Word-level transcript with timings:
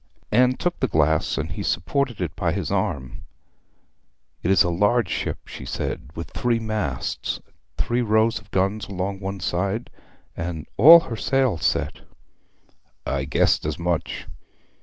Anne 0.31 0.55
took 0.57 0.79
the 0.79 0.87
glass, 0.87 1.37
and 1.37 1.51
he 1.51 1.61
supported 1.61 2.21
it 2.21 2.35
by 2.35 2.51
his 2.51 2.71
arm. 2.71 3.21
'It 4.41 4.49
is 4.49 4.63
a 4.63 4.69
large 4.71 5.09
ship,' 5.09 5.47
she 5.47 5.63
said, 5.63 6.09
'with 6.15 6.31
three 6.31 6.57
masts, 6.57 7.39
three 7.77 8.01
rows 8.01 8.39
of 8.39 8.49
guns 8.49 8.87
along 8.87 9.19
the 9.19 9.43
side, 9.43 9.91
and 10.35 10.65
all 10.75 11.01
her 11.01 11.15
sails 11.15 11.63
set.' 11.63 11.99
'I 13.05 13.25
guessed 13.25 13.63
as 13.63 13.77
much.' 13.77 14.25